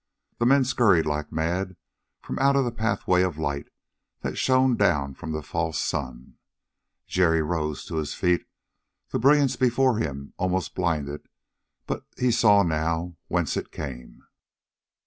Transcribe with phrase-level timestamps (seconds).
[0.39, 1.75] The men scurried like mad
[2.23, 3.67] from out the pathway of light
[4.21, 6.37] that shone down from the false sun.
[7.05, 8.47] Jerry rose to his feet;
[9.11, 11.27] the brilliance before him almost blinded,
[11.85, 14.23] but he saw now whence it came.